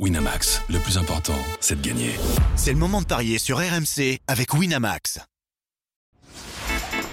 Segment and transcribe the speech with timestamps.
[0.00, 2.10] Winamax, le plus important, c'est de gagner.
[2.56, 5.20] C'est le moment de parier sur RMC avec Winamax.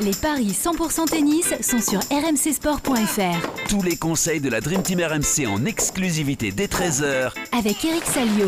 [0.01, 3.70] Les paris 100% tennis sont sur rmcsport.fr.
[3.70, 8.47] Tous les conseils de la Dream Team RMC en exclusivité dès 13h Avec Eric Salio.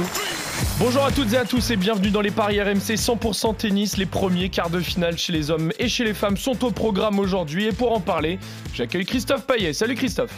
[0.80, 3.98] Bonjour à toutes et à tous et bienvenue dans les paris RMC 100% tennis.
[3.98, 7.20] Les premiers quarts de finale chez les hommes et chez les femmes sont au programme
[7.20, 7.66] aujourd'hui.
[7.66, 8.40] Et pour en parler,
[8.74, 9.74] j'accueille Christophe Payet.
[9.74, 10.34] Salut Christophe.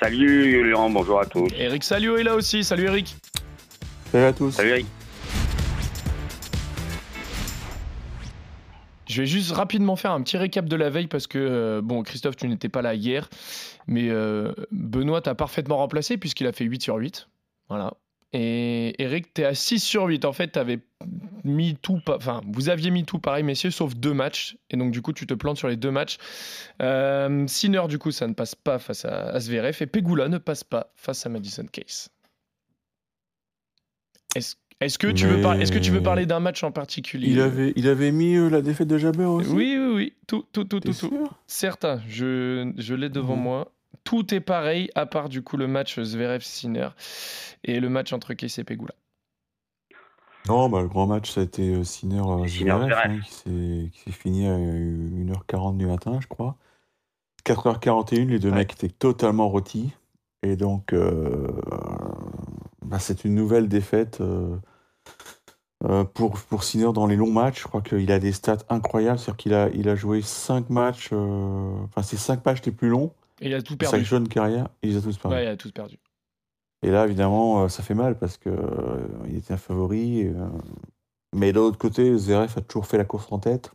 [0.00, 1.48] Salut Laurent, bonjour à tous.
[1.58, 2.62] Eric Salio est là aussi.
[2.62, 3.16] Salut Eric.
[4.12, 4.52] Salut à tous.
[4.52, 4.86] Salut Eric.
[9.08, 12.04] Je vais juste rapidement faire un petit récap de la veille parce que, euh, bon,
[12.04, 13.28] Christophe, tu n'étais pas là hier,
[13.88, 17.28] mais euh, Benoît t'a parfaitement remplacé puisqu'il a fait 8 sur 8.
[17.68, 17.94] Voilà.
[18.32, 20.24] Et Eric, t'es à 6 sur 8.
[20.26, 20.78] En fait, t'avais
[21.44, 24.56] mis tout, enfin, vous aviez mis tout pareil, messieurs, sauf deux matchs.
[24.70, 26.18] Et donc, du coup, tu te plantes sur les deux matchs.
[26.82, 29.76] Euh, Sinner, du coup, ça ne passe pas face à, Zverev.
[29.80, 32.08] Et Pegula ne passe pas face à Madison Case.
[34.34, 37.28] Est-ce est que, tu veux est que tu veux parler d'un match en particulier?
[37.30, 39.50] Il avait, il avait mis euh, la défaite de Jabber aussi?
[39.50, 40.12] Oui, oui, oui.
[40.28, 40.92] Tout, tout, tout, tout.
[40.92, 41.28] tout.
[41.48, 43.72] Certain, je, je l'ai devant moi.
[44.04, 46.90] Tout est pareil, à part du coup le match Zverev-Sinner
[47.64, 48.94] et le match entre Case et Pegula.
[50.48, 54.46] Non, bah, le grand match, ça a été euh, Sinner Zverev, hein, qui s'est fini
[54.46, 56.56] à 1h40 du matin, je crois.
[57.44, 59.92] 4h41, les deux mecs étaient totalement rôtis.
[60.42, 61.48] Et donc, euh,
[62.84, 64.56] bah, c'est une nouvelle défaite euh,
[65.84, 67.62] euh, pour, pour Sinner dans les longs matchs.
[67.62, 69.18] Je crois qu'il a des stats incroyables.
[69.18, 73.12] C'est-à-dire qu'il a, il a joué 5 matchs, enfin, c'est 5 matchs les plus longs.
[73.40, 73.98] Et il a tout perdu.
[73.98, 75.36] 5 jeunes carrières, il les a tous perdus.
[75.36, 75.98] Ouais, il a tous perdu.
[76.82, 78.52] Et là, évidemment, ça fait mal parce qu'il
[79.28, 80.28] il était un favori.
[81.34, 83.72] mais de l'autre côté, Zverev a toujours fait la course en tête.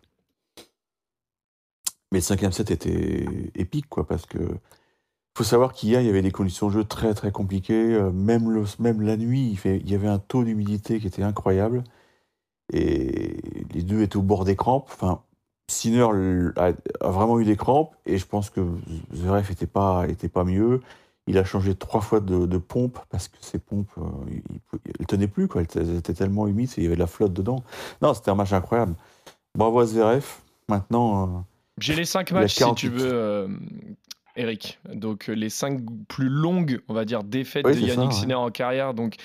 [2.12, 4.40] Mais le cinquième set était épique, quoi, parce que
[5.36, 7.96] faut savoir qu'hier, il y avait des conditions de jeu très très compliquées.
[7.96, 11.84] Euh, même, le, même la nuit, il y avait un taux d'humidité qui était incroyable.
[12.72, 13.38] Et
[13.74, 14.90] les deux étaient au bord des crampes.
[14.94, 15.24] Enfin,
[15.70, 16.06] Sinner
[16.58, 16.74] a,
[17.09, 17.96] vraiment eu des crampes.
[18.06, 18.62] Et je pense que
[19.13, 20.81] Zverev n'était pas, était pas mieux.
[21.28, 25.47] Il a changé trois fois de, pompe parce que ces pompes, euh, ne tenaient plus.
[25.47, 25.63] Quoi.
[25.75, 27.63] Elles étaient tellement humides, il y avait de la flotte dedans.
[28.01, 28.95] Non, c'était un match incroyable.
[29.56, 30.25] Bravo à Zverev.
[30.67, 31.23] Maintenant.
[31.23, 31.39] Euh,
[31.78, 33.47] J'ai les cinq matchs si tu veux.
[34.35, 34.79] Eric.
[34.91, 38.94] Donc euh, les cinq plus longues, on va dire, défaites de Yannick Sinner en carrière.
[38.94, 39.16] Donc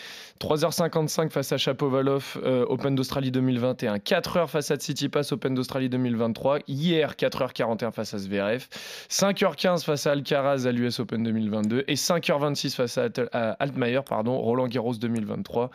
[0.40, 3.96] 3h55 face à Chapovalov, euh, Open d'Australie 2021.
[3.96, 6.58] 4h face à Tsitsipas, Open d'Australie 2023.
[6.68, 8.66] Hier, 4h41 face à Zverev.
[9.08, 11.84] 5h15 face à Alcaraz à l'US Open 2022.
[11.88, 13.08] Et 5h26 face à,
[13.52, 15.70] Altmaier, pardon, Roland Garros 2023.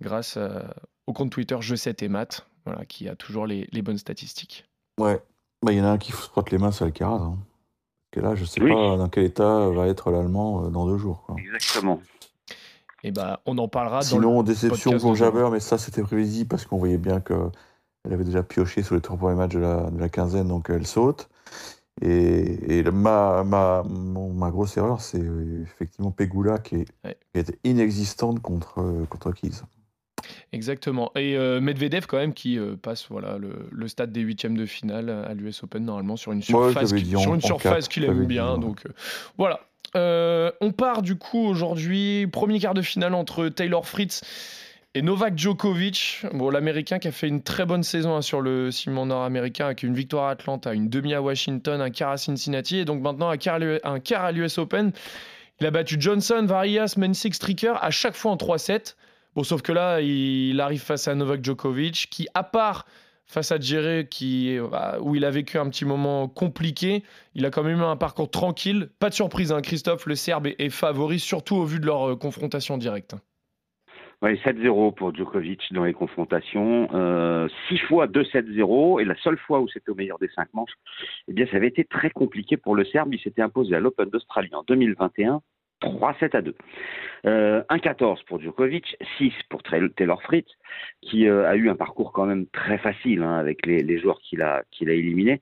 [0.00, 0.60] Grâce euh,
[1.06, 4.64] au compte Twitter Je sais tes maths, voilà, qui a toujours les, bonnes statistiques.
[4.98, 5.20] Ouais,
[5.62, 7.20] bah, il y en a un qui se frotte les mains sur Alcaraz.
[7.22, 7.38] Hein
[8.10, 10.98] que là, je ne sais pas dans quel état va être l'Allemand euh, dans deux
[10.98, 11.26] jours.
[11.38, 12.00] Exactement.
[13.02, 14.02] Et eh ben, on en parlera.
[14.02, 18.12] Sinon, dans le déception pour Jabber, mais ça, c'était prévisible parce qu'on voyait bien qu'elle
[18.12, 20.86] avait déjà pioché sur les trois premiers matchs de la, de la quinzaine, donc elle
[20.86, 21.30] saute.
[22.02, 27.58] Et, et ma, ma, ma, grosse erreur, c'est euh, effectivement Pegula qui, est, qui était
[27.64, 29.62] inexistante contre, euh, contre Keys.
[30.52, 31.12] Exactement.
[31.16, 35.10] Et euh, Medvedev, quand même, qui euh, passe voilà, le, stade des huitièmes de finale
[35.10, 38.58] à l'US Open, normalement, sur une surface, sur une surface qu'il aime bien.
[38.58, 38.90] donc euh,
[39.38, 39.60] voilà.
[40.60, 44.22] on part du coup aujourd'hui, premier quart de finale entre Taylor Fritz
[44.94, 46.26] et Novak Djokovic.
[46.32, 49.82] Bon, l'Américain qui a fait une très bonne saison hein, sur le ciment nord-américain avec
[49.82, 53.30] une victoire à Atlanta, une demi à Washington, un quart à Cincinnati et donc maintenant
[53.30, 54.92] un quart à l'US Open.
[55.60, 58.94] Il a battu Johnson, Varias, Mensik, Stricker à chaque fois en 3-7.
[59.34, 62.86] Bon, sauf que là, il arrive face à Novak Djokovic, qui, à part
[63.30, 64.04] face à Djere,
[64.70, 67.04] bah, où il a vécu un petit moment compliqué,
[67.34, 68.88] il a quand même eu un parcours tranquille.
[68.98, 72.16] Pas de surprise, hein, Christophe, le Serbe est, favori, surtout au vu de leur euh,
[72.16, 73.14] confrontation directe.
[74.22, 76.88] Oui, 7-0 pour Djokovic dans les confrontations.
[76.88, 77.48] 6 euh,
[77.88, 79.00] fois 2-7-0.
[79.00, 80.72] Et la seule fois où c'était au meilleur des 5 manches,
[81.28, 83.14] eh bien, ça avait été très compliqué pour le Serbe.
[83.14, 85.40] Il s'était imposé à l'Open d'Australie en 2021
[85.82, 86.54] 3-7 à 2.
[87.26, 90.48] Euh, 1-14 pour Djokovic, 6 pour Taylor Fritz,
[91.02, 94.42] qui euh, a eu un parcours quand même très facile hein, avec les, joueurs qu'il
[94.42, 95.40] a, éliminés.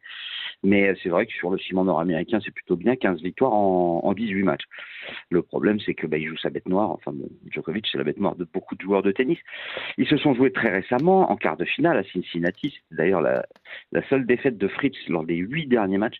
[0.65, 4.13] Mais c'est vrai que sur le ciment nord-américain, c'est plutôt bien, 15 victoires en, en
[4.13, 4.65] 18 matchs.
[5.31, 6.91] Le problème, c'est que bah, il joue sa bête noire.
[6.91, 7.13] Enfin,
[7.51, 9.39] Djokovic, c'est la bête noire de beaucoup de joueurs de tennis.
[9.99, 12.77] Ils se sont joués très récemment en quart de finale à Cincinnati.
[12.89, 13.45] C'est d'ailleurs la,
[14.09, 16.19] seule défaite de Fritz lors des 8 derniers matchs.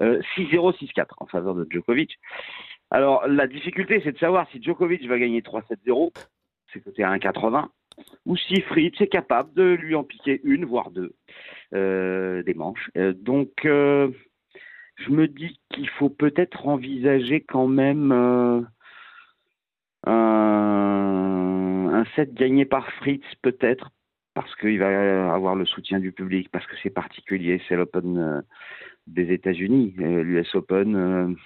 [0.00, 2.18] Euh, 6-0, 6-4 en faveur de Djokovic.
[2.90, 6.12] Alors, la difficulté, c'est de savoir si Djokovic va gagner 3-7-0,
[6.72, 7.66] c'est côté à 1,80,
[8.26, 11.14] ou si Fritz est capable de lui en piquer une, voire deux,
[11.74, 12.90] euh, des manches.
[12.96, 14.10] Euh, donc, euh,
[14.96, 18.12] je me dis qu'il faut peut-être envisager quand même
[20.04, 23.90] Un, set gagné par Fritz, peut-être,
[24.34, 28.44] parce qu'il va avoir le soutien du public, parce que c'est particulier, c'est l'Open
[29.06, 31.36] des États-Unis, l'US Open.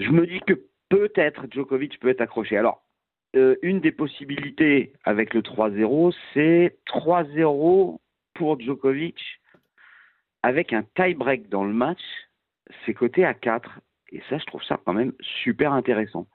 [0.00, 0.04] Euh.
[0.04, 0.54] je me dis que
[0.88, 2.56] peut-être Djokovic peut être accroché.
[2.56, 2.82] Alors,
[3.34, 7.98] une des possibilités avec le 3-0, c'est 3-0
[8.34, 9.20] pour Djokovic
[10.42, 12.00] avec un tie-break dans le match.
[12.84, 13.80] C'est coté à 4.
[14.12, 15.12] Et ça, je trouve ça quand même
[15.42, 16.26] super intéressant.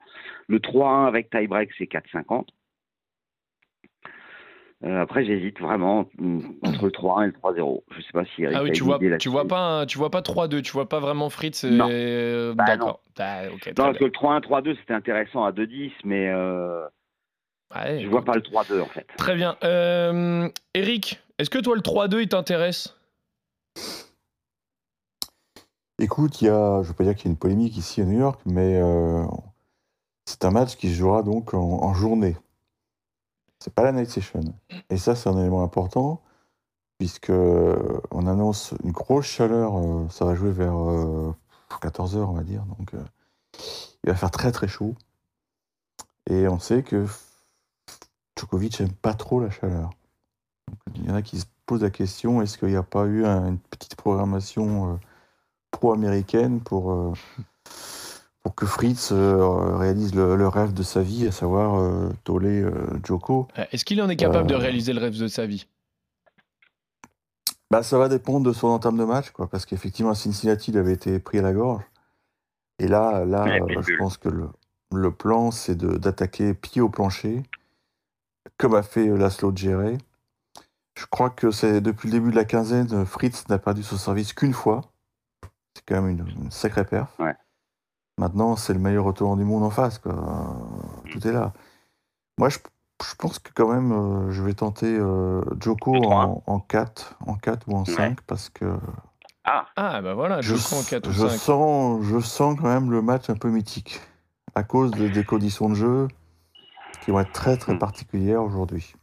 [0.47, 2.47] Le 3-1 avec tie-break, c'est 4-50.
[4.83, 7.83] Euh, après, j'hésite vraiment mm, entre le 3-1 et le 3-0.
[7.91, 10.61] Je sais pas si Ah oui, tu vois, tu vois pas, tu vois pas 3-2,
[10.61, 11.63] tu vois pas vraiment Fritz.
[11.63, 11.87] Non.
[11.89, 13.01] Euh, bah, D'accord.
[13.17, 16.85] Ah, non, parce que le 3-1, 3-2, c'était intéressant à 2-10, mais euh,
[17.73, 19.07] ouais, je vois pas le 3-2 en fait.
[19.17, 19.55] Très bien.
[19.63, 22.97] Euh, Eric, est-ce que toi le 3-2 il t'intéresse?
[25.99, 28.03] Écoute, il y a, je veux pas dire qu'il y a une polémique ici à
[28.03, 28.81] New York, mais
[30.25, 32.35] c'est un match qui se jouera donc en journée.
[33.59, 34.41] C'est pas la night session.
[34.89, 36.21] Et ça, c'est un élément important,
[36.97, 39.77] puisque euh, on annonce une grosse chaleur.
[39.77, 40.75] Euh, ça va jouer vers
[41.81, 42.63] 14 euh, on va dire.
[42.77, 42.91] Donc,
[44.03, 44.95] il va faire très très chaud.
[46.29, 47.05] Et on sait que
[48.37, 49.91] Djokovic n'aime pas trop la chaleur.
[50.95, 53.25] il y en a qui se posent la question est-ce qu'il n'y a pas eu
[53.25, 54.99] une petite programmation
[55.71, 57.15] pro-américaine pour
[58.45, 62.71] pour que Fritz euh, réalise le, rêve de sa vie, à savoir euh, toller euh,
[63.03, 63.47] Joko.
[63.71, 65.65] Est-ce qu'il en est capable de réaliser le rêve de sa vie?
[67.71, 70.77] Bah, Ça va dépendre de son entame de match, quoi, parce qu'effectivement, à Cincinnati, il
[70.77, 71.81] avait été pris à la gorge.
[72.77, 77.41] Et là, là je pense que le, plan, c'est d'attaquer pied au plancher,
[78.59, 79.97] comme a fait Laszlo Géré.
[80.99, 84.33] Je crois que c'est depuis le début de la quinzaine, Fritz n'a perdu son service
[84.33, 84.81] qu'une fois.
[85.73, 87.09] C'est quand même une, une sacrée perf.
[87.17, 87.33] Ouais.
[88.17, 89.99] Maintenant, c'est le meilleur retour du monde en face.
[89.99, 90.15] Quoi.
[91.11, 91.53] Tout est là.
[92.37, 92.57] Moi, je,
[93.17, 97.67] pense que quand même, euh, je vais tenter euh, Joko en, en, 4, en 4
[97.67, 98.65] ou en 5 parce que.
[99.43, 101.37] Ah, ah bah voilà, Joko en 4 ou je 5.
[101.37, 104.01] Sens, je sens quand même le match un peu mythique
[104.55, 106.07] à cause des conditions de jeu
[107.03, 107.79] qui vont être très très hmm.
[107.79, 108.95] particulières aujourd'hui.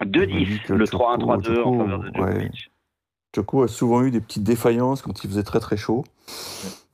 [0.00, 2.70] 2-10, le 3-1, 3-2 en faveur de Djokovic.
[3.34, 6.04] Joko a souvent eu des petites défaillances quand il faisait très très chaud.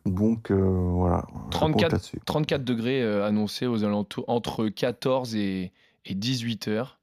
[0.06, 1.25] Donc euh, voilà.
[1.50, 5.73] 34, 34 degrés euh, annoncés aux alentours entre 14 et,
[6.08, 6.99] 18 heures.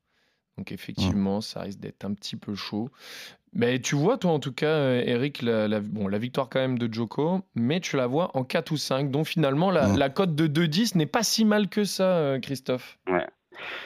[0.58, 2.90] Donc effectivement, ça risque d'être un petit peu chaud.
[3.54, 6.80] Mais tu vois, toi en tout cas, euh, Eric, la, bon, la victoire quand même
[6.80, 9.12] de Joko, mais tu la vois en 4 ou 5.
[9.12, 12.98] Donc finalement, la, cote de 2-10 n'est pas si mal que ça, Christophe.
[13.08, 13.28] Ouais.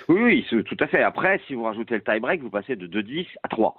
[0.08, 1.04] Oui, oui, tout à fait.
[1.04, 3.76] Après, si vous rajoutez le tie-break, vous passez de 2-10 à 3.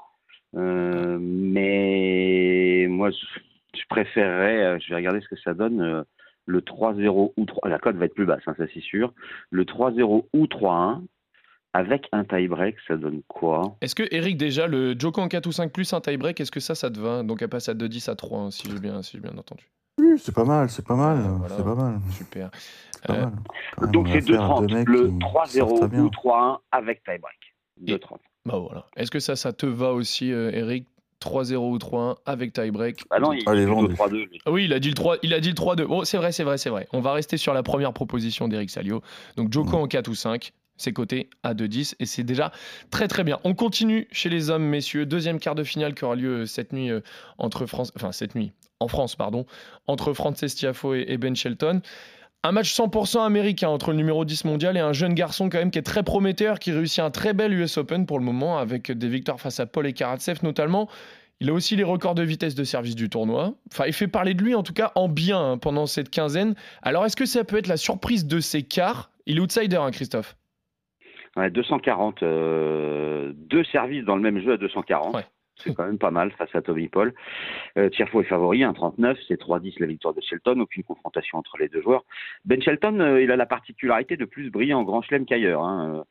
[1.20, 3.10] mais moi,
[3.74, 6.02] je préférerais, euh, je vais regarder ce que ça donne, euh,
[6.46, 9.12] le 3-0 ou 3, la cote va être plus basse, hein, ça c'est sûr.
[9.50, 11.02] Le 3-0 ou 3-1,
[11.74, 13.76] avec un tie-break, ça donne quoi?
[13.82, 16.60] Est-ce que, Eric, déjà, le Joko en 4 ou 5 plus un tie-break, est-ce que
[16.60, 17.22] ça, ça te va?
[17.22, 19.64] Donc, elle passe à 2-10 à 3, hein, si j'ai bien, si bien entendu.
[19.98, 21.18] Oui, c'est pas mal, c'est pas mal,
[21.48, 21.98] c'est pas mal.
[22.12, 22.50] Super.
[23.10, 23.26] Euh,
[23.92, 27.54] donc, c'est 2-30, le 3-0 ou 3-1 avec tie-break.
[27.82, 28.18] 2-30.
[28.46, 28.86] Bah voilà.
[28.96, 30.86] Est-ce que ça, ça te va aussi, Eric?
[31.20, 33.02] 3-0 ou 3-1 avec tie-break.
[33.10, 34.28] Ah non, il, dit le 3-2.
[34.46, 35.84] Ah oui, il a dit le 3, il a dit le 3-2.
[35.84, 36.86] Bon, c'est vrai, c'est vrai, c'est vrai.
[36.92, 39.02] On va rester sur la première proposition d'Eric Salio.
[39.36, 39.82] Donc Joko mm.
[39.82, 42.52] en 4 ou 5, c'est coté à 2-10 et c'est déjà
[42.90, 43.38] très très bien.
[43.44, 45.04] On continue chez les hommes, messieurs.
[45.04, 47.00] Deuxième quart de finale qui aura lieu cette nuit euh,
[47.36, 49.44] entre France, enfin cette nuit en France, pardon,
[49.86, 51.82] entre Frances Tiafo et, Ben Shelton.
[52.44, 55.72] Un match 100% américain entre le numéro 10 mondial et un jeune garçon quand même
[55.72, 58.92] qui est très prometteur, qui réussit un très bel US Open pour le moment avec
[58.92, 60.88] des victoires face à Paul et Karatsev notamment.
[61.40, 63.54] Il a aussi les records de vitesse de service du tournoi.
[63.72, 66.54] Enfin, il fait parler de lui en tout cas en bien hein, pendant cette quinzaine.
[66.82, 69.10] Alors est-ce que ça peut être la surprise de ces quarts?
[69.26, 70.36] Il est outsider, hein, Christophe
[71.38, 72.22] ouais, 240.
[72.22, 75.14] Euh, deux services dans le même jeu à 240.
[75.14, 75.24] Ouais.
[75.56, 77.12] C'est quand même pas mal face à Tommy Paul.
[77.76, 79.16] Euh, Tierfo est favori, 1,39.
[79.26, 80.60] C'est 3-10 la victoire de Shelton.
[80.60, 82.04] Aucune confrontation entre les deux joueurs.
[82.44, 85.62] Ben Shelton, euh, il a la particularité de plus briller en Grand Chelem qu'ailleurs.
[85.62, 86.04] Hein.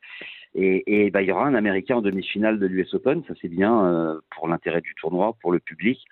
[0.60, 3.24] Et, bah, il y aura un Américain en demi-finale de l'US Open.
[3.28, 6.04] Ça, c'est bien euh, pour l'intérêt du tournoi, pour le public.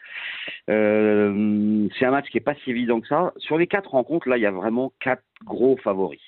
[0.70, 3.34] Euh, c'est un match qui est pas si évident que ça.
[3.38, 6.22] Sur les quatre rencontres, là, il y a vraiment quatre gros favoris.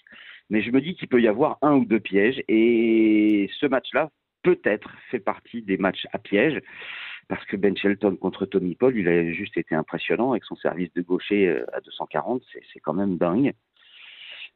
[0.50, 2.42] Mais je me dis qu'il peut y avoir un ou deux pièges.
[2.48, 4.10] Et ce match-là
[4.42, 6.62] peut-être fait partie des matchs à piège,
[7.28, 10.92] parce que Ben Shelton contre Tommy Paul, il a juste été impressionnant avec son service
[10.94, 12.42] de gaucher euh, à 240,
[12.74, 13.54] c'est quand même dingue.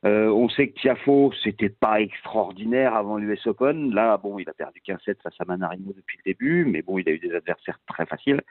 [0.03, 3.93] Euh, on sait que Tiafo, c'était pas extraordinaire avant l'US Open.
[3.93, 7.08] Là, bon, il a perdu 15-7 face à Manarino depuis le début, mais bon, il
[7.08, 8.41] a eu des adversaires très faciles,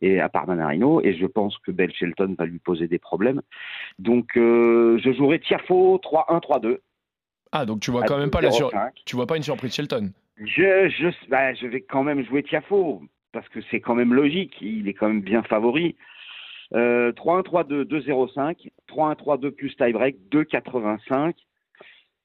[0.00, 3.42] et à part Manarino, et je pense que Ben Shelton va lui poser des problèmes.
[3.98, 6.78] Donc, euh, je jouerai Tiafo 3-1, 3-2
[7.52, 8.70] Ah, donc tu vois quand même pas la sur...
[9.04, 13.02] tu vois pas une surprise Shelton je, je, bah, je vais quand même jouer Tiafo,
[13.32, 15.96] parce que c'est quand même logique, il est quand même bien favori.
[16.74, 21.34] 3-1-3-2, 2-0-5, 3-1-3-2 plus tie-break, 2-85.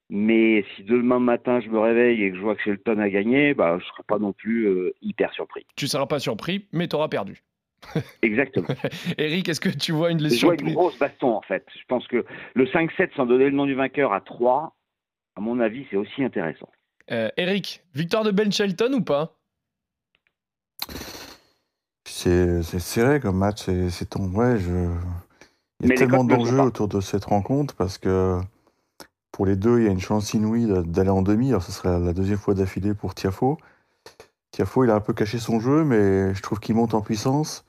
[0.10, 3.54] Mais si demain matin je me réveille et que je vois que Shelton a gagné,
[3.54, 5.68] bah, je ne serai pas non plus euh, hyper surpris.
[5.76, 7.44] Tu ne seras pas surpris, mais tu auras perdu.
[8.24, 8.68] Exactement.
[9.20, 11.66] Eric, est-ce que tu vois une surprise Je vois une grosse baston en fait.
[11.76, 12.26] Je pense que
[12.56, 14.76] le 5-7 sans donner le nom du vainqueur à 3,
[15.36, 16.70] à mon avis, c'est aussi intéressant.
[17.12, 19.36] Euh, Eric, victoire de Ben Shelton ou pas?
[22.24, 23.66] C'est serré comme match.
[23.90, 24.30] C'est ton.
[24.32, 24.90] Ouais, je...
[25.82, 28.40] Il y a tellement d'enjeux autour de cette rencontre parce que
[29.32, 31.50] pour les deux, il y a une chance inouïe d'aller en demi.
[31.50, 33.58] Alors, ce serait la deuxième fois d'affilée pour Tiafo.
[34.52, 37.66] Tiafo, il a un peu caché son jeu, mais je trouve qu'il monte en puissance.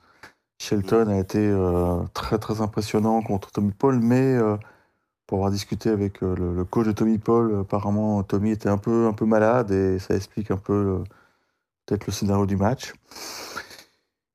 [0.61, 4.57] Shelton a été euh, très très impressionnant contre Tommy Paul, mais euh,
[5.27, 9.07] pour avoir discuté avec euh, le, coach de Tommy Paul, apparemment Tommy était un peu,
[9.07, 11.03] un peu malade et ça explique un peu
[11.85, 12.93] peut-être le scénario du match.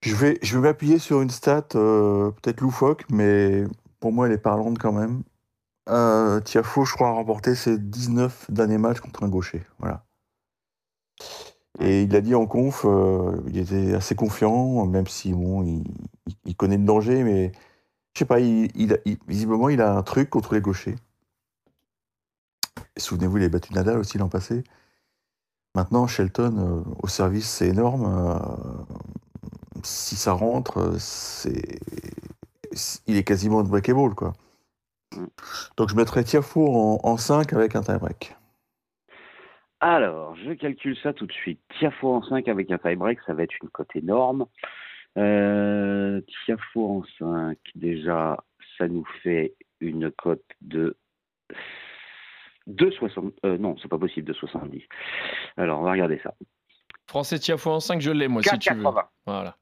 [0.06, 3.64] Je vais, je vais m'appuyer sur une stat peut-être loufoque, mais
[4.00, 5.22] pour moi elle est parlante quand même.
[6.44, 9.64] Tiafo, je crois, a remporté ses 19 derniers matchs contre un gaucher.
[9.78, 10.06] Voilà.
[11.80, 15.62] Et il a dit en conf, euh, il était assez confiant, même si bon,
[16.44, 17.52] il, connaît le danger, mais
[18.14, 18.98] je sais pas, il,
[19.28, 20.96] visiblement il a un truc contre les gauchers.
[22.96, 24.64] Souvenez-vous, il a battu Nadal aussi l'an passé.
[25.74, 28.06] Maintenant, Shelton euh, au service, c'est énorme.
[28.06, 28.38] Euh,
[29.86, 31.80] si ça rentre, c'est,
[33.06, 34.32] il est quasiment unbreakable, quoi.
[35.76, 38.36] Donc je mettrais Tiafo en, en 5 avec un tie-break.
[39.80, 41.60] Alors, je calcule ça tout de suite.
[41.78, 44.46] Tiafo en 5 avec un tie-break, ça va être une cote énorme.
[45.16, 48.42] Euh, Tiafo en 5, déjà,
[48.78, 50.96] ça nous fait une cote de
[52.68, 53.32] 2,60.
[53.44, 54.82] Euh, non, c'est pas possible, de 70.
[55.56, 56.34] Alors, on va regarder ça.
[57.06, 58.84] Français Tiafo en 5, je l'ai, moi, si tu veux.
[59.26, 59.56] Voilà.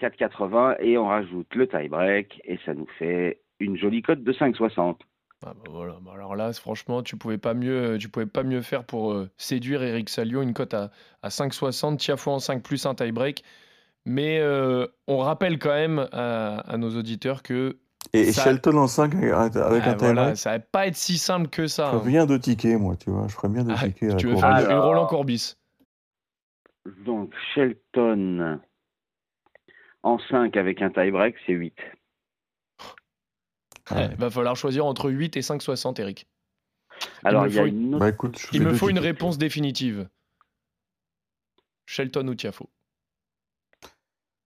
[0.00, 0.08] Ouais.
[0.08, 4.96] 4,80 et on rajoute le tie-break et ça nous fait une jolie cote de 5,60.
[5.46, 5.96] Ah bah voilà.
[6.02, 9.30] Bah alors là, franchement, tu pouvais pas mieux, tu pouvais pas mieux faire pour euh,
[9.38, 10.42] séduire Eric Salio.
[10.42, 10.90] Une cote à,
[11.22, 13.42] à 5,60, Tiafo en 5 plus un tie-break.
[14.04, 17.78] Mais euh, on rappelle quand même à, nos auditeurs que.
[18.12, 21.66] Et, Shelton en 5 avec, un ah, tie-break Ça va pas être si simple que
[21.66, 21.86] ça.
[21.86, 22.10] Je ferais hein.
[22.10, 23.26] bien de tickets, moi, tu vois.
[23.28, 24.16] Je ferais bien de ah, tickets.
[24.16, 25.56] tu veux faire une Roland Corbis
[27.06, 28.60] Donc, Shelton
[30.02, 31.74] en 5 avec un tie-break, c'est 8.
[33.92, 36.26] Il va falloir choisir entre 8 et 5,60, Eric.
[37.24, 38.12] Alors, il, me, bah,
[38.74, 38.98] faut, une...
[38.98, 40.08] réponse définitive.
[41.86, 42.68] Shelton ou Tiafo?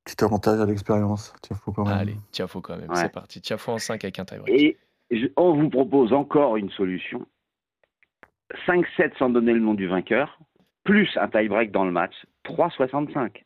[0.04, 1.99] Petit avantage à l'expérience, Tiafo quand même.
[1.99, 3.40] Allez, Tiafo quand même, c'est parti.
[3.40, 4.78] Tiafo en 5 avec un tie Et
[5.37, 7.26] on vous propose encore une solution.
[8.66, 10.38] 5-7 sans donner le nom du vainqueur,
[10.84, 13.42] plus un tie-break dans le match, 3,65.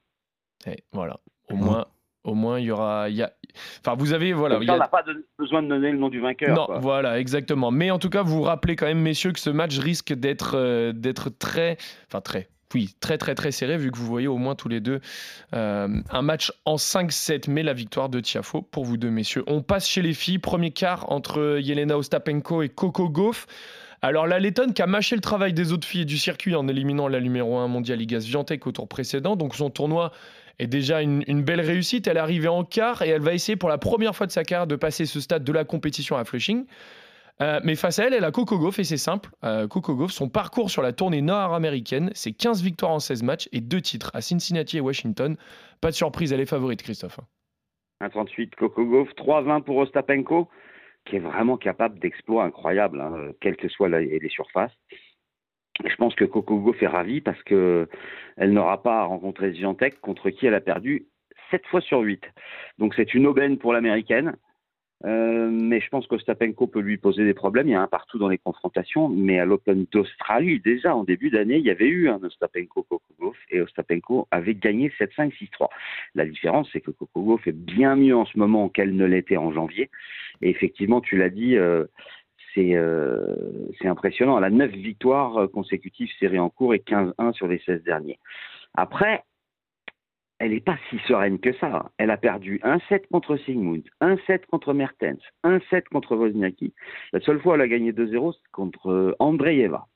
[0.67, 1.87] Et voilà, au moins,
[2.29, 3.09] au moins, il y aura.
[3.09, 3.33] Y a...
[3.81, 4.33] Enfin, vous avez.
[4.33, 5.05] Voilà, on n'a pas
[5.39, 6.55] besoin de donner le nom du vainqueur.
[6.55, 7.71] Non, voilà, exactement.
[7.71, 10.53] Mais en tout cas, vous vous rappelez quand même, messieurs, que ce match risque d'être
[10.57, 11.77] euh, d'être très.
[12.07, 12.49] Enfin, très.
[12.75, 15.01] Oui, très très très serré, vu que vous voyez au moins tous les deux
[15.55, 19.43] euh, un match en 5-7, mais la victoire de Tiafo pour vous deux, messieurs.
[19.47, 20.39] On passe chez les filles.
[20.39, 23.47] Premier quart entre Yelena Ostapenko et Coco Gauff.
[24.01, 27.09] Alors la Lettonne qui a mâché le travail des autres filles du circuit en éliminant
[27.09, 29.35] la numéro 1 mondiale Igas Viantec au tour précédent.
[29.35, 30.13] Donc son tournoi
[30.59, 32.07] est déjà une, belle réussite.
[32.07, 34.45] Elle est arrivée en quart et elle va essayer pour la première fois de sa
[34.45, 36.67] carrière de passer ce stade de la compétition à Flushing.
[37.41, 39.31] Euh, mais face à elle, elle a Coco Gauff et c'est simple.
[39.45, 43.49] Euh, Coco Gauff, son parcours sur la tournée nord-américaine, c'est 15 victoires en 16 matchs
[43.53, 45.37] et 2 titres à Cincinnati et Washington.
[45.81, 47.21] Pas de surprise, elle est favorite, Christophe.
[48.01, 50.49] 1,38 Coco Gauff, 3,20 pour Ostapenko,
[51.05, 54.73] qui est vraiment capable d'exploits incroyables, hein, quelles que soient les surfaces
[55.85, 57.87] je pense que Coco Gauff est parce qu'elle
[58.53, 61.07] n'aura pas à rencontrer Ziantec contre qui elle a perdu
[61.51, 62.23] 7 fois sur 8.
[62.79, 64.37] Donc c'est une aubaine pour l'américaine.
[65.05, 67.69] Euh, mais je pense qu'Ostapenko peut lui poser des problèmes.
[67.69, 69.09] Il y a un partout dans les confrontations.
[69.09, 72.87] Mais à l'Open d'Australie, déjà en début d'année, il y avait eu un Ostapenko
[73.21, 75.69] Gauff et Ostapenko avait gagné 7-5, 6-3.
[76.15, 79.53] La différence, c'est que Gauff est bien mieux en ce moment qu'elle ne l'était en
[79.53, 79.89] janvier.
[80.43, 81.85] Et effectivement, tu l'as dit, euh,
[82.57, 83.37] euh,
[83.81, 84.39] c'est impressionnant.
[84.39, 88.19] Elle a 9 victoires euh, consécutives serrées en cours et 15-1 sur les 16 derniers.
[88.75, 89.25] Après,
[90.39, 91.91] elle n'est pas si sereine que ça.
[91.99, 96.73] Elle a perdu 1-7 contre Sigmund, 1-7 contre Mertens, 1-7 contre Wozniacki.
[97.13, 99.87] La seule fois où elle a gagné 2-0, c'est contre euh, Andreeva.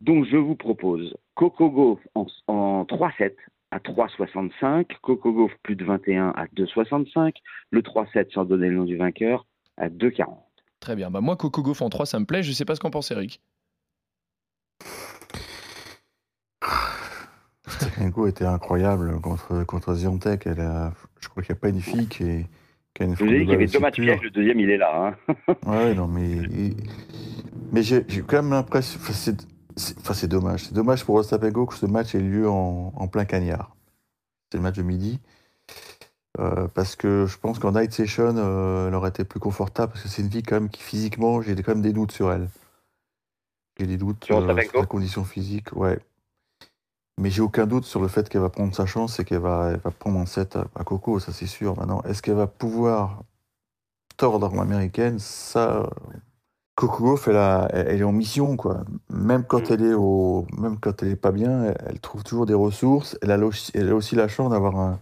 [0.00, 3.34] Donc je vous propose Gauff en, en 3-7
[3.70, 7.34] à 3,65, Coco Gauff plus de 21 à 2,65,
[7.70, 10.38] le 3-7 sans donner le nom du vainqueur à 2,40.
[10.80, 11.10] Très bien.
[11.10, 12.42] Bah moi, Coco Goff en 3, ça me plaît.
[12.42, 13.40] Je sais pas ce qu'en pense Eric.
[17.68, 20.44] Stékenko était incroyable contre, contre Ziontech.
[20.46, 22.46] Je crois qu'il n'y a pas une fille qui, est,
[22.94, 24.78] qui a une Vous avez qu'il y avait deux matchs pièges, le deuxième il est
[24.78, 25.14] là.
[25.28, 25.34] Hein.
[25.66, 26.38] ouais, non, mais.
[27.72, 28.98] Mais j'ai quand même l'impression.
[29.00, 30.64] Enfin, c'est dommage.
[30.64, 33.76] C'est dommage pour Ostapenko que ce match ait lieu en, en plein cagnard.
[34.50, 35.20] C'est le match de midi.
[36.38, 40.04] Euh, parce que je pense qu'en night session, euh, elle aurait été plus confortable, parce
[40.04, 42.48] que c'est une fille quand même qui physiquement, j'ai quand même des doutes sur elle.
[43.78, 45.98] J'ai des doutes sur, euh, sa condition physique, ouais.
[47.18, 49.76] Mais j'ai aucun doute sur le fait qu'elle va prendre sa chance et qu'elle va,
[49.76, 51.76] va prendre un set à, Coco, ça c'est sûr.
[51.76, 53.22] Maintenant, est-ce qu'elle va pouvoir
[54.16, 55.90] tordre l'américaine Ça,
[56.76, 57.36] Coco elle,
[57.72, 58.84] elle, est en mission, quoi.
[59.10, 59.74] Même quand mm.
[59.74, 63.18] elle est au, même quand elle est pas bien, elle, trouve toujours des ressources.
[63.20, 63.38] Elle a,
[63.74, 64.98] elle a aussi la chance d'avoir un,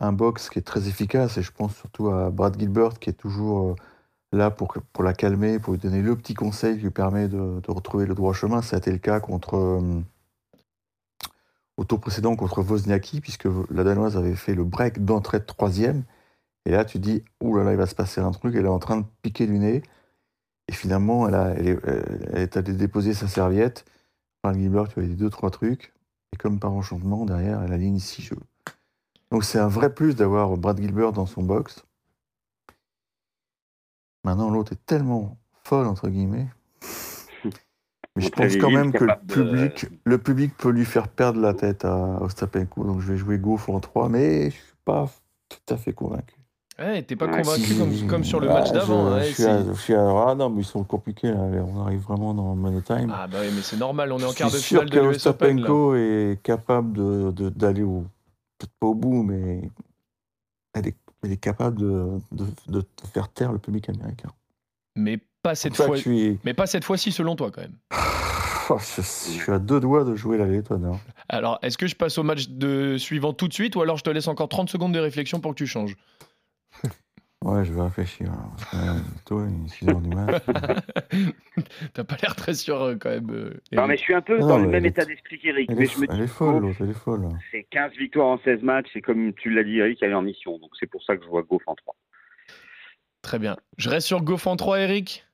[0.00, 3.14] un box qui est très efficace, et je pense surtout à Brad Gilbert qui est
[3.14, 3.74] toujours euh,
[4.32, 7.60] là pour, pour la calmer, pour lui donner le petit conseil qui lui permet de,
[7.68, 8.62] retrouver le droit chemin.
[8.62, 10.00] Ça a été le cas contre, euh,
[11.76, 16.04] au tour précédent contre Wozniacki, puisque la Danoise avait fait le break d'entrée de troisième.
[16.64, 18.98] Et là, tu dis, là, il va se passer un truc, elle est en train
[18.98, 19.82] de piquer du nez.
[20.68, 21.80] Et finalement, elle, a, elle,
[22.34, 23.86] est, allée déposer sa serviette.
[24.42, 25.94] Brad Gilbert, tu as dit deux, trois trucs.
[26.34, 28.36] Et comme par enchantement, derrière, elle aligne six jeux.
[29.30, 31.84] Donc c'est un vrai plus d'avoir Brad Gilbert dans son box.
[34.24, 36.48] Maintenant, l'autre est tellement folle, entre guillemets.
[38.16, 41.54] Mais je pense quand même que le public, le public peut lui faire perdre la
[41.54, 42.84] tête à Ostapenko.
[42.84, 45.08] Donc je vais jouer Goff en 3, mais je ne suis pas
[45.48, 46.34] tout à fait convaincu.
[46.80, 47.74] Ouais, t'es pas convaincu
[48.08, 49.20] comme, sur le match d'avant.
[49.20, 51.30] Je, suis à, ah non, mais ils sont compliqués.
[51.30, 51.40] Là.
[51.40, 53.12] On arrive vraiment dans le money time.
[53.14, 54.12] Ah bah oui, mais c'est normal.
[54.12, 55.58] On est en quart de finale de l'US Open.
[55.58, 58.04] Ostapenko est capable d'aller au
[58.58, 59.62] peut-être pas au bout, mais
[60.74, 64.30] elle est, elle est capable de, de, faire taire le public américain.
[64.96, 65.96] Mais pas cette fois.
[66.44, 67.76] Mais pas cette fois-ci, selon toi, quand même.
[68.70, 70.98] Oh, je, suis à deux doigts de jouer la létonne.
[71.30, 74.04] Alors, est-ce que je passe au match de suivant tout de suite ou alors je
[74.04, 75.96] te laisse encore 30 secondes de réflexion pour que tu changes?
[77.48, 78.30] Ouais, je vais réfléchir.
[79.24, 80.42] Toi, une 6 heures du match.
[81.94, 83.30] T'as pas l'air très sûr euh, quand même.
[83.30, 85.70] Euh, non, mais je suis un peu dans le même état d'esprit qu'Eric.
[85.70, 87.28] Elle, est, elle est folle, l'autre, elle est folle.
[87.50, 90.22] C'est 15 victoires en 16 matchs, c'est comme tu l'as dit, Eric, elle est en
[90.22, 90.58] mission.
[90.58, 91.96] Donc c'est pour ça que je vois Goff en 3.
[93.22, 93.56] Très bien.
[93.78, 95.26] Je reste sur Goff en 3, Eric?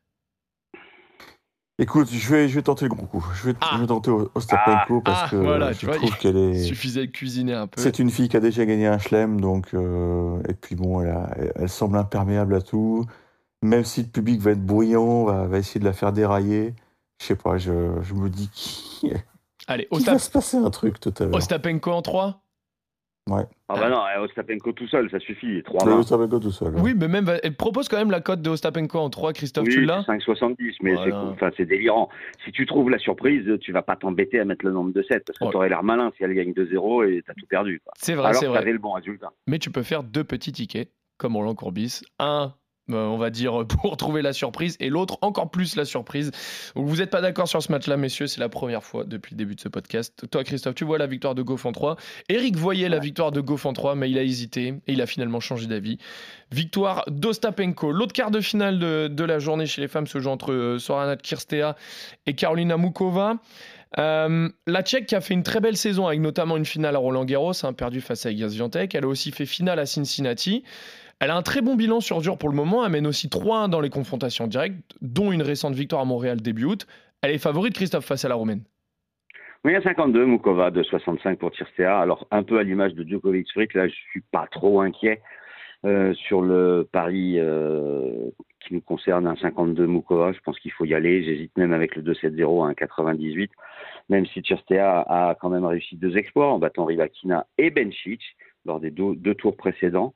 [1.78, 3.24] Écoute, je vais, je vais tenter le gros coup.
[3.34, 3.80] Je vais, ah.
[3.88, 5.00] tenter Ostapenko ah.
[5.04, 6.62] parce ah, que je trouve qu'elle est.
[6.62, 7.80] Suffisait de cuisiner un peu.
[7.80, 9.74] C'est une fille qui a déjà gagné un chelem, donc.
[9.74, 13.06] Euh, et puis bon, elle, elle, semble imperméable à tout.
[13.62, 16.74] Même si le public va être bruyant, va, va essayer de la faire dérailler.
[17.20, 19.10] Je sais pas, je, je me dis qui.
[19.66, 21.34] Allez, il va se passer un truc tout à l'heure.
[21.34, 22.43] Ostapenko en 3
[23.30, 23.44] Ouais.
[23.70, 25.62] Ah bah non, Ostapenko tout seul, ça suffit.
[25.62, 26.74] 3 Ostapenko tout seul.
[26.76, 29.72] Oui, mais même, elle propose quand même la cote de Ostapenko en 3, Christophe, oui,
[29.72, 30.94] tu l'as 5,70, mais
[31.56, 32.10] c'est délirant.
[32.44, 35.24] Si tu trouves la surprise, tu vas pas t'embêter à mettre le nombre de 7,
[35.26, 37.80] parce que tu aurais l'air malin si elle gagne 2-0 et t'as tout perdu.
[37.96, 38.62] C'est vrai, c'est vrai.
[38.64, 39.32] le bon résultat.
[39.46, 42.02] Mais tu peux faire deux petits tickets, comme Roland Courbis.
[42.18, 42.52] Un
[42.88, 46.30] on va dire, pour trouver la surprise, et l'autre encore plus la surprise.
[46.74, 49.54] vous n'êtes pas d'accord sur ce match-là, messieurs, c'est la première fois depuis le début
[49.54, 50.28] de ce podcast.
[50.30, 51.96] Toi, Christophe, tu vois la victoire de Goff en 3.
[52.28, 55.06] Eric voyait la victoire de Goff en 3, mais il a hésité et il a
[55.06, 55.98] finalement changé d'avis.
[56.52, 57.92] Victoire d'Ostapenko.
[57.92, 61.16] L'autre quart de finale de, la journée chez les femmes se joue entre euh, Sorana
[61.16, 61.76] Kirstea
[62.26, 63.36] et Karolina Mukova.
[63.98, 66.98] Euh, la Tchèque qui a fait une très belle saison avec notamment une finale à
[66.98, 68.56] Roland Garros, hein, perdu face à Igaz
[68.92, 70.64] Elle a aussi fait finale à Cincinnati.
[71.24, 72.84] Elle a un très bon bilan sur dur pour le moment.
[72.84, 76.64] Elle mène aussi 3-1 dans les confrontations directes, dont une récente victoire à Montréal début
[76.64, 76.86] août.
[77.22, 78.60] Elle est favorite, Christophe, face à la Roumaine.
[79.64, 81.98] Oui, à 52, Mukova de 65 pour Tirstea.
[81.98, 85.22] Alors, un peu à l'image de Djokovic Frick, là, je suis pas trop inquiet
[85.86, 88.28] euh, sur le pari euh,
[88.60, 90.32] qui nous concerne, un 52 Mukova.
[90.32, 91.24] Je pense qu'il faut y aller.
[91.24, 93.50] J'hésite même avec le 2-7-0 à un 98,
[94.10, 98.20] même si Tirstea a quand même réussi deux exploits en battant Rivakina et Bencic
[98.66, 100.12] lors des deux tours précédents.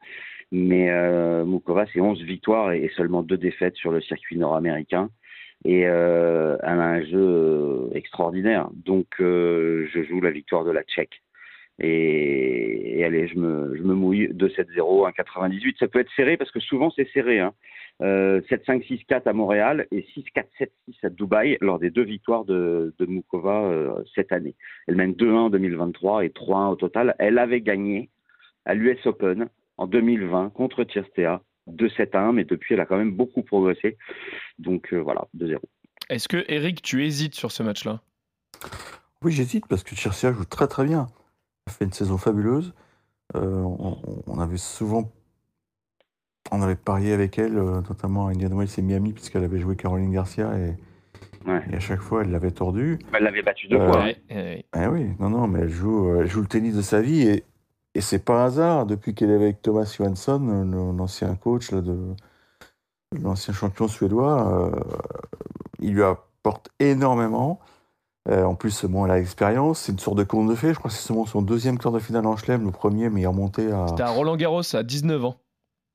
[0.51, 5.11] Mais euh, Mukova, c'est 11 victoires et, seulement deux défaites sur le circuit nord-américain.
[5.65, 8.69] Et euh, elle a un jeu euh, extraordinaire.
[8.73, 11.21] Donc, euh, je joue la victoire de la Tchèque.
[11.81, 15.79] Et, allez, je me, je me mouille 2-7-0, 1-98.
[15.79, 17.41] Ça peut être serré parce que souvent c'est serré.
[17.41, 17.53] Hein.
[18.01, 20.69] 7-5-6-4 à Montréal et 6-4-7-6
[21.03, 24.55] à Dubaï lors des deux victoires de, de Mukova cette année.
[24.87, 27.17] Elle mène 2-1 en 2023 et 3-1 au total.
[27.19, 28.09] Elle avait gagné
[28.65, 33.13] à l'US Open en 2020 contre Tirstea, 2-7 1, mais depuis, elle a quand même
[33.13, 33.97] beaucoup progressé.
[34.59, 35.59] Donc euh, voilà, 2-0.
[36.11, 38.03] Est-ce que, Eric, tu hésites sur ce match-là?
[39.23, 41.07] Oui, j'hésite parce que Tirstea joue très très bien.
[41.67, 42.75] Elle fait une saison fabuleuse.
[43.37, 43.63] Euh,
[44.27, 45.13] on, avait souvent.
[46.51, 49.77] On avait parié avec elle, euh, notamment à Indian Wells et Miami, puisqu'elle avait joué
[49.77, 50.51] Caroline Garcia.
[50.59, 50.75] Et,
[51.71, 52.99] Et à chaque fois, elle l'avait tordu.
[53.13, 54.07] Elle l'avait battu deux fois.
[54.31, 57.45] Eh oui, non, non, mais elle joue, joue le tennis de sa vie et,
[57.95, 58.87] et c'est pas un hasard.
[58.87, 60.39] Depuis qu'elle est avec Thomas Johansson,
[60.97, 62.15] l'ancien coach là, de
[63.23, 64.73] l'ancien champion suédois,
[65.81, 67.61] il lui apporte énormément.
[68.29, 69.81] Euh, en plus, bon, elle a l'expérience.
[69.81, 70.75] C'est une sorte de conte de fées.
[70.75, 73.23] Je crois que c'est seulement son deuxième quart de finale en Chelem, le premier, mais
[73.23, 73.87] il est remonté à.
[73.89, 75.37] C'était à Roland Garros à 19 ans.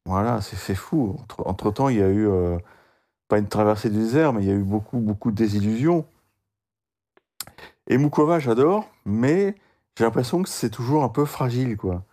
[0.05, 1.15] Voilà, c'est fou.
[1.37, 2.57] Entre, temps, il y a eu euh,
[3.27, 6.05] pas une traversée du désert, mais il y a eu beaucoup, beaucoup de désillusions.
[7.87, 9.55] Et Mukova, j'adore, mais
[9.97, 12.03] j'ai l'impression que c'est toujours un peu fragile, quoi.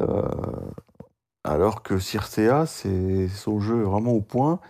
[0.00, 0.28] Euh,
[1.44, 4.60] alors que Circea, c'est son jeu vraiment au point.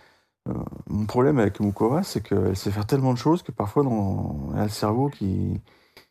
[0.49, 0.53] Euh,
[0.87, 4.49] mon problème avec Mukova, c'est qu'elle sait faire tellement de choses que parfois, dans...
[4.53, 5.61] elle a le cerveau qui.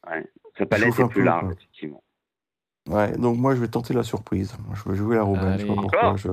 [0.09, 2.03] Ouais, sa palette est plus large, effectivement.
[2.89, 4.57] Ouais, donc moi je vais tenter la surprise.
[4.75, 5.65] je vais jouer la Roubaix.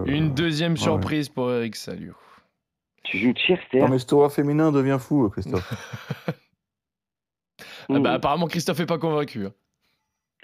[0.08, 2.14] Une deuxième surprise pour Eric Salio.
[3.04, 5.72] Tu joues Chester Non mais ce tournoi féminin devient fou, Christophe.
[7.90, 9.46] ah bah, apparemment Christophe est pas convaincu.
[9.46, 9.54] Hein.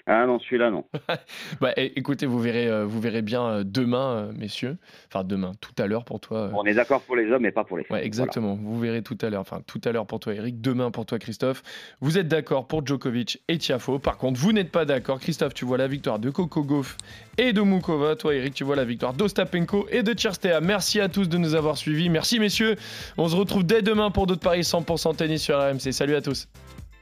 [0.08, 0.84] Ah non, celui-là, non.
[1.60, 4.76] bah, écoutez, vous verrez, euh, vous verrez bien euh, demain, euh, messieurs.
[5.08, 6.50] Enfin, demain, tout à l'heure pour toi.
[6.54, 7.96] On est d'accord pour les hommes, mais pas pour les femmes.
[7.96, 8.54] Ouais, exactement.
[8.54, 9.40] Vous verrez tout à l'heure.
[9.40, 10.60] Enfin, tout à l'heure pour toi, Eric.
[10.60, 11.64] Demain pour toi, Christophe.
[12.00, 13.98] Vous êtes d'accord pour Djokovic et Tiafo.
[13.98, 15.18] Par contre, vous n'êtes pas d'accord.
[15.18, 16.96] Christophe, tu vois la victoire de Coco Gauff
[17.36, 18.14] et de Mukova.
[18.14, 20.60] Toi, Eric, tu vois la victoire d'Ostapenko et de Tcherstea.
[20.62, 22.10] Merci à tous de nous avoir suivis.
[22.10, 22.76] Merci, messieurs.
[23.18, 25.92] On se retrouve dès demain pour d'autres paris 100% tennis sur RMC.
[25.92, 26.46] Salut à tous.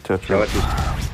[0.07, 1.13] Ciao, ciao à tous.